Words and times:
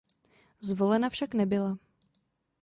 Zvolena 0.59 1.09
však 1.09 1.33
nebyla. 1.33 1.77